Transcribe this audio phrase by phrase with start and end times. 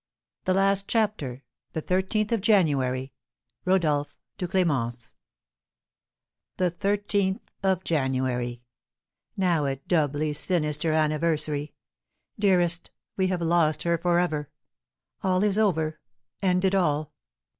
[0.01, 0.45] R.
[0.45, 1.43] THE LAST CHAPTER.
[1.73, 3.13] THE THIRTEENTH OF JANUARY.
[3.65, 5.13] Rodolph to Clémence.
[6.57, 8.63] The thirteenth of January!
[9.37, 11.75] Now a doubly sinister anniversary!
[12.39, 14.49] Dearest, we have lost her for ever!
[15.21, 15.99] All is over,
[16.41, 17.13] ended all.